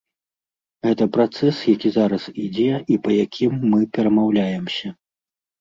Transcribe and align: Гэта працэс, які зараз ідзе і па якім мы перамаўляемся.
Гэта 0.85 1.05
працэс, 1.17 1.59
які 1.73 1.91
зараз 1.97 2.23
ідзе 2.45 2.81
і 2.97 2.97
па 3.05 3.11
якім 3.25 3.53
мы 3.75 3.79
перамаўляемся. 3.99 4.87